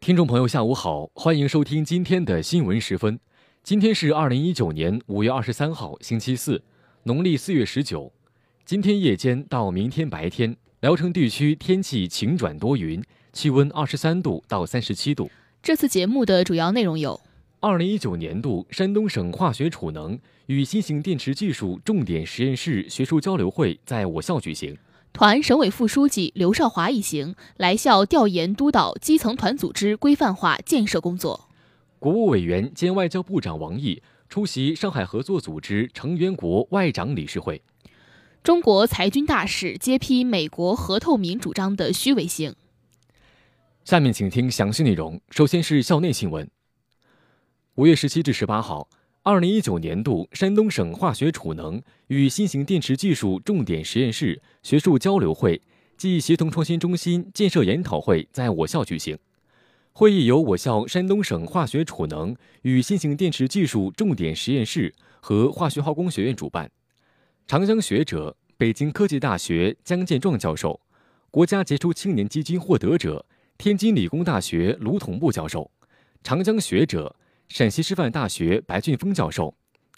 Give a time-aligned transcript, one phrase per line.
[0.00, 3.20] 听众朋友，下午好，欢迎收听今天的新闻时分。
[3.62, 6.62] 今天是二零一九年五月二十三号，星期四，
[7.02, 8.10] 农历四月十九。
[8.64, 15.30] 今天夜间到明天白天，聊城地区天气晴转多云，气温二十三度到三十七度。
[15.62, 17.20] 这次节目的主要内容有：
[17.60, 24.74] 二零一九年度山东省化学储能与新型电池技术重点实验室学术交流会在我校举行。
[25.12, 31.48] 团省委副书记刘少华一行来校调研督导基层团组织规范化建设工作。
[31.98, 37.60] 国务委员兼外交部长王毅出席上海合作组织成员国外长理事会。
[38.42, 42.54] 中国裁军大使揭批美国核透明主张的虚伪性。
[43.84, 45.20] 下面请听详细内容。
[45.30, 46.48] 首先是校内新闻。
[47.74, 48.88] 五月十七至十八号。
[49.22, 55.60] 二零一九年度山东省化学储能与新型电池技术重点实验室学术交流会
[55.98, 59.18] 暨协同创新中心建设研讨会在我校举行。
[59.92, 66.70] 会议由我校山东省化学储能与新型电池技术重点实验室和化学化工学院主办。
[67.46, 70.80] 长江学者、北京科技大学姜建壮教授，
[71.30, 73.26] 国家杰出青年基金获得者、
[73.58, 75.70] 天津理工大学卢统部教授，
[76.22, 77.14] 长江学者。
[77.50, 79.52] 陕西师范大学白俊峰教授，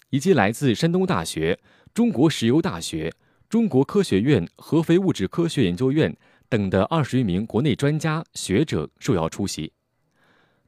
[0.09, 1.59] 以及来自山东大学、
[1.93, 3.13] 中国石油大学、
[3.47, 6.17] 中国科学院合肥物质科学研究院
[6.49, 9.71] 等的二十余名国内专家学者受邀出席。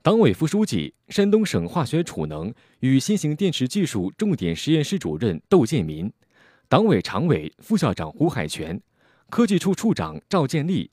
[0.03, 6.13] 党委副书记、山东省化学储能与新型电池技术重点实验室主任窦建民，
[6.69, 8.80] 党委常委、副校长胡海泉，
[9.31, 10.91] 科技处处长赵建立，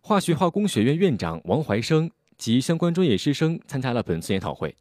[0.00, 4.74] 化学化工学院院长王怀生及相关专业师生参加了本次研讨会。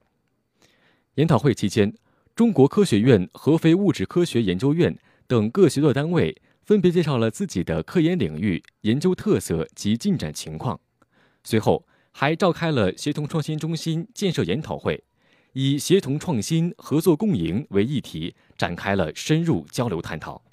[1.17, 1.91] 研讨会期间，
[2.35, 10.79] 中国科学院合肥物质科学研究院等各协作单位分别介绍了自己的科研领域、研究特色及进展情况。
[11.43, 15.03] 随后，还召开了协同创新中心建设研讨会，
[15.53, 20.43] 以“协同创新，合作共赢”为议题，展开了深入交流探讨。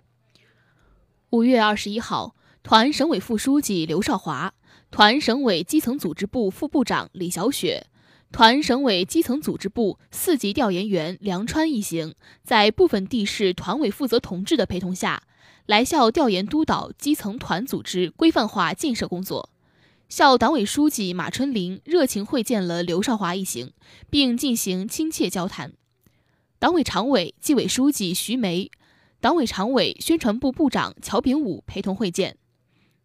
[1.29, 4.55] 五月二十一号，团省委副书记刘少华，
[4.91, 7.89] 团省委基层组织部副部长李小雪。
[8.35, 15.23] 团省委基层组织部四级调研员梁川一行，在部分地市团委负责同志的陪同下，
[15.67, 19.51] 来校调研督导基层团组织规范化建设工作。
[20.09, 23.71] 校党委书记马春林热情会见了刘少华一行，
[24.11, 25.75] 并进行亲切交谈。
[26.59, 28.69] 党委常委、纪委书记徐梅，
[29.21, 32.37] 党委常委、宣传部部长乔炳武陪同会见。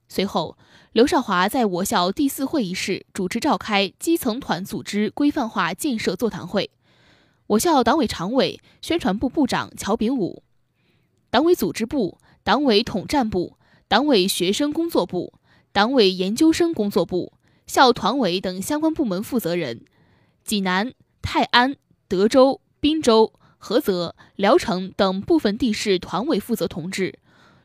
[0.09, 0.57] 随后。
[0.91, 6.71] 刘少华在我校第四会议室主持召开基层团组织规范化建设座谈会。
[7.45, 10.41] 我校党委常委、宣传部部长乔炳武，
[11.29, 13.55] 党委组织部、党委统战部、
[13.87, 15.33] 党委学生工作部、
[15.71, 17.33] 党委研究生工作部、
[17.67, 19.85] 校团委等相关部门负责人，
[20.43, 20.91] 济南、
[21.21, 21.75] 泰安、
[22.07, 23.31] 德州、滨州、
[23.61, 27.19] 菏泽、聊城等部分地市团委负责同志，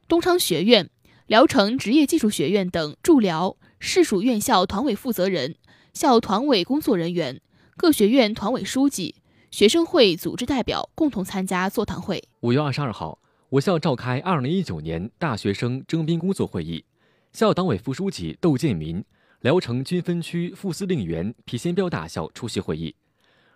[0.06, 0.90] 东昌学院。
[1.26, 5.56] 聊城职业技术学院等驻辽、市属院校团委负责人、
[5.94, 7.40] 校团委工作人员、
[7.78, 9.14] 各学院团委书记、
[9.50, 12.22] 学生会组织代表共同参加座谈会。
[12.40, 13.18] 五月二十二号，
[13.48, 16.84] 我校召开二零一九年大学生征兵工作会议，
[17.32, 19.02] 校党委副书记窦建民、
[19.40, 22.94] 聊城军分区副司令员皮先彪大校出席会议，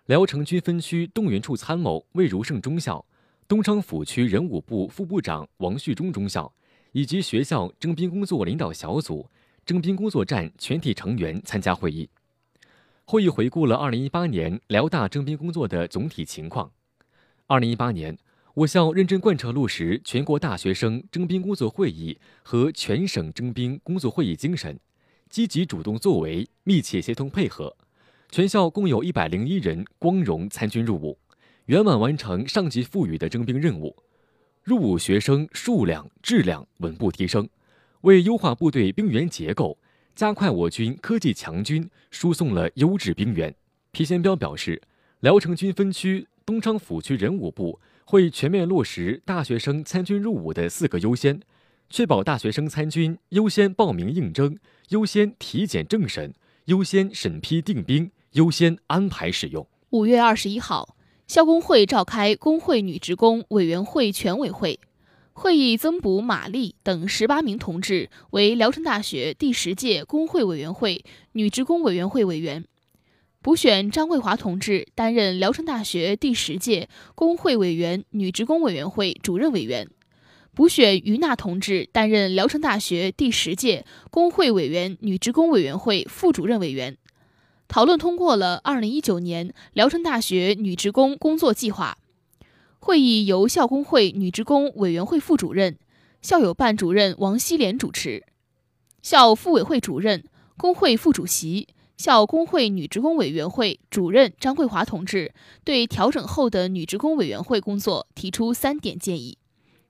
[0.07, 3.05] 聊城军分区动员处参谋魏如胜中校、
[3.47, 6.51] 东昌府区人武部副部长王旭忠中校。
[6.91, 9.29] 以及学校征兵工作领导小组、
[9.65, 12.09] 征兵工作站全体成员参加会议。
[13.05, 16.71] 会议回顾了2018年辽大征兵工作的总体情况。
[17.47, 18.17] 2018年，
[18.53, 24.79] 我校认真贯彻落实全国大学生征兵工作会议和全省征兵工作会议精神，
[25.29, 27.75] 积极主动作为，密切协同配合，
[28.29, 31.17] 全校共有一百零一人光荣参军入伍，
[31.65, 33.95] 圆满完成上级赋予的征兵任务。
[34.69, 37.49] 入伍学生数量、质量稳步提升，
[38.01, 39.75] 为优化部队兵员结构、
[40.13, 43.51] 加快我军科技强军输送了优质兵员。
[43.89, 44.79] 皮先彪表示，
[45.21, 51.41] 聊城军分区、东昌府区人武部会全面落实大学生参军入伍的四个优先，
[51.89, 54.55] 确保大学生参军优先报名应征、
[54.89, 56.31] 优先体检政审、
[56.65, 59.67] 优先审批定兵、优先安排使用。
[59.89, 60.95] 五月二十一号。
[61.29, 64.79] 校工会召开工会女职工委员会全委会，
[65.31, 72.65] 会议增补马丽等十八名同志为聊城大学第十届工会委员会女职工委员会委员，
[73.43, 79.87] 补选张桂华同志担任聊城大学第十届工会委员女职工委员会主任委员，
[80.55, 86.97] 补选于娜同志担任聊城大学第十届工会委员女职工委员会副主任委员。
[87.69, 91.95] 讨论通过了二零一九年聊城大学女职工工作计划。
[92.79, 95.77] 会议由校工会女职工委员会副主任、
[96.19, 98.25] 校友办主任王希莲主持，
[99.03, 100.23] 校妇委会主任、
[100.57, 105.31] 工会副主席、校工会女职工委员会主任张桂华同志
[105.63, 109.37] 对调整后的女职工委员会工作提出三点建议：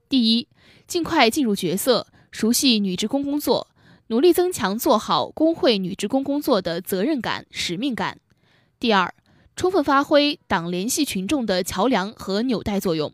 [0.06, 0.48] 第一，
[0.86, 3.68] 尽快进入角色，熟悉女职工工作，
[4.10, 8.16] 努力增强做好工会女职工工作的责任感、使命感；
[8.80, 9.14] 第二，
[9.54, 13.12] 充分发挥党联系群众的桥梁和纽带作用。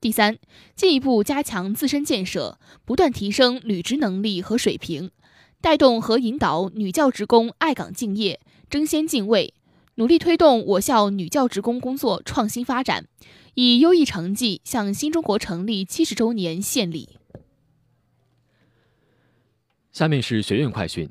[0.00, 0.36] 第三，
[0.74, 5.12] 进一步加强自身建设，不断提升履职能力和水平，
[5.60, 9.54] 带动和引导女教职工爱岗敬业、争先敬位，
[9.94, 13.06] 努力推动我校女教职工工作创新发展，
[13.54, 17.10] 以优异成绩向新中国成立七十周年献礼。
[19.96, 21.08] 下面是学院快讯：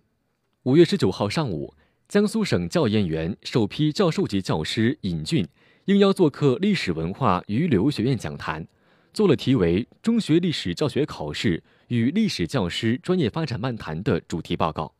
[0.62, 1.74] 五月十九号上午。
[2.08, 5.44] 江苏省教研员首批教授级教师尹俊
[5.86, 8.68] 应邀做客历史文化与旅游学院讲坛，
[9.12, 14.94] 做了题为《中学历史教学考试与历史教师专业发展漫谈》的主题报告。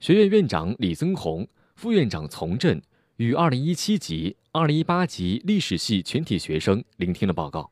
[0.00, 2.80] 学院院长李增宏、副院长丛振
[3.16, 7.70] 与二零一七级、二零一八级历史系全体学生聆听了报告。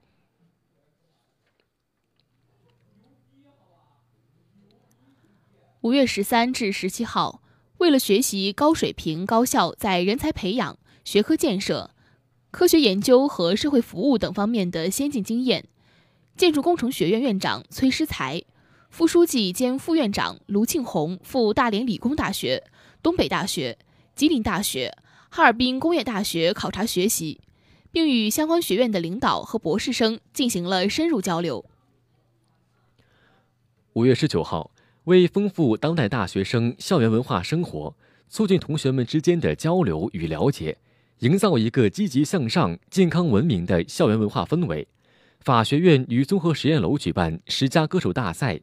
[5.82, 7.40] 五月十三至十七号。
[7.78, 11.92] 为了学习高水平高校在人才培养、学科建设、
[12.50, 15.64] 科学研究和社会服务等方面的先进经验，
[16.36, 18.42] 建筑工程学院院长崔师才、
[18.90, 22.62] 副书记兼副院长卢庆红赴大连理工大学、
[23.02, 23.78] 东北大学、
[24.14, 24.94] 吉林大学、
[25.30, 27.40] 哈尔滨工业大学考察学习，
[27.90, 31.64] 并与相关学院的领导和博士生进行了深入交流。
[33.94, 34.69] 五月十九号。
[35.04, 37.94] 为丰富当代大学生校园文化生活，
[38.28, 40.76] 促进同学们之间的交流与了解，
[41.20, 44.86] 营造一个积极向上、健康文明的校园文化氛围，
[45.40, 48.60] 法学院与综合实验楼举办十佳歌手大赛，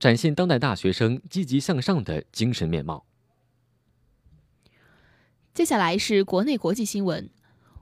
[0.00, 3.04] 展现当代大学生积极向上的精神面貌。
[5.52, 7.28] 接下来是国内国际新闻。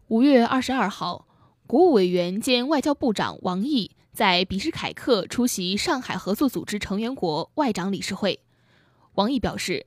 [0.08, 1.26] 五月二十二号，
[1.66, 3.93] 国务委员兼外交部长王毅。
[4.12, 8.41] 在比什凯克出席上海合作组织成员国外长理事会，
[9.14, 9.87] 王毅表示，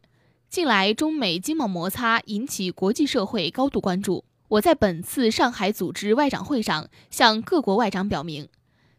[0.50, 4.26] 近来中美经贸摩擦引起国际社会高度关注。
[4.48, 8.50] 我在本次上海组织外长会上向各国外长表明，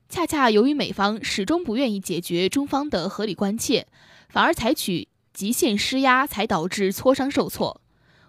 [0.09, 3.89] 恰恰由于美方始终不愿意解决中方的合理关切，
[4.29, 7.81] 反而采取极限施压，才导致磋商受挫。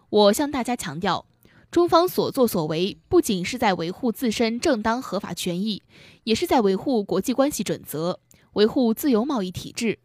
[0.10, 1.27] 我向大家强调。
[1.70, 5.84] 中方所作所为，不仅是在维护自身正当合法权益，
[6.24, 8.20] 也是在维护国际关系准则，
[8.54, 10.00] 维护自由贸易体制。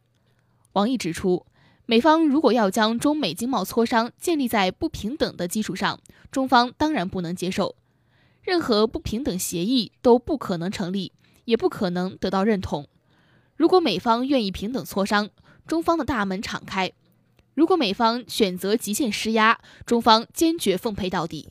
[0.73, 1.47] 王毅指出，
[1.87, 6.01] 美方如果要将中美经贸磋商建立在不平等的基础上，
[6.31, 7.77] 中方当然不能接受。
[8.43, 11.13] 任何不平等协议都不可能成立，
[11.45, 12.89] 也不可能得到认同。
[13.57, 15.31] 如果美方愿意平等磋商，
[15.67, 16.93] 中方的大门敞开。
[17.55, 21.51] 如果美方选择极限施压，中方坚决奉陪到底。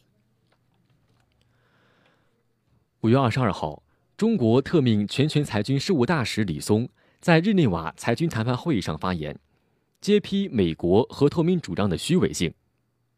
[3.01, 3.83] 五月二十二号，
[4.17, 6.89] 中国特命全权裁军事务大使李松
[7.19, 9.37] 在日内瓦裁军谈判会议上发言，
[9.99, 12.53] 揭批美国和透明主张的虚伪性。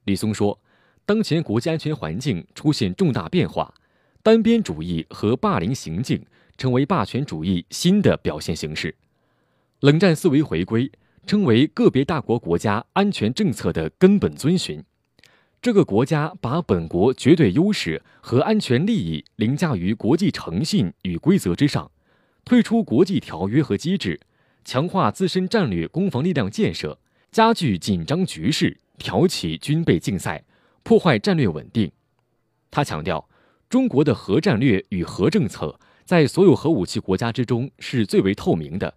[0.03, 0.59] 李松说，
[1.05, 3.73] 当前国际安全环境出现重大变化，
[4.21, 6.25] 单边主义和霸凌行径
[6.57, 8.93] 成为霸权主义新的表现形式，
[9.79, 10.91] 冷战思维回归。
[11.25, 14.83] 称为个别大国国家安全政策的根本遵循，
[15.61, 21.89] 这个国家把本国绝对优势和安全利益凌驾于国际诚信与规则之上，
[22.43, 24.19] 退出国际条约和机制，
[24.65, 26.99] 强化自身战略攻防力量建设，
[27.31, 30.43] 加剧紧张局势，挑起军备竞赛，
[30.83, 31.89] 破坏战略稳定。
[32.69, 33.29] 他强调，
[33.69, 38.93] 中国的核战略与核政策在所有核武器国家之中是最为透明的。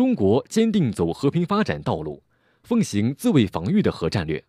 [0.00, 2.22] 中国坚定走和平发展道路，
[2.62, 4.42] 奉行自卫防御的核战略。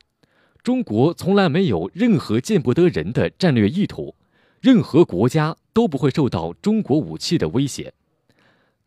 [0.63, 4.15] 中国从来没有任何见不得人的战略意图，
[4.62, 7.93] 任何国家都不会受到中国武器的威胁。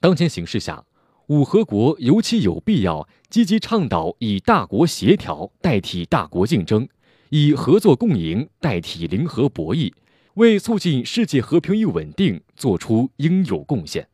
[0.00, 0.86] 当前形势下，
[1.26, 6.88] 五核国尤其有必要积极倡导以大国协调代替大国竞争，
[7.28, 9.92] 以合作共赢代替零和博弈，
[10.36, 14.08] 为促进世界和平与稳定做出应有贡献。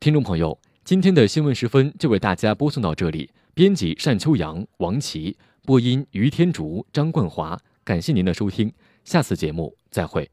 [0.00, 0.58] 听众朋友。
[0.84, 3.30] 今天的新闻时分就为大家播送到这里。
[3.54, 7.56] 编辑单秋阳、王琦，播音于天竹、张冠华。
[7.84, 8.72] 感谢您的收听，
[9.04, 10.28] 下次节目再会。